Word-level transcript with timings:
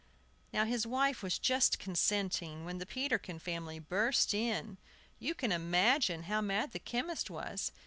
Now 0.51 0.65
his 0.65 0.87
wife 0.87 1.21
was 1.21 1.37
just 1.37 1.77
consenting 1.77 2.65
when 2.65 2.79
the 2.79 2.87
Peterkin 2.87 3.37
family 3.37 3.77
burst 3.77 4.33
in. 4.33 4.79
You 5.19 5.35
can 5.35 5.51
imagine 5.51 6.23
how 6.23 6.41
mad 6.41 6.71
the 6.71 6.79
chemist 6.79 7.29
was! 7.29 7.71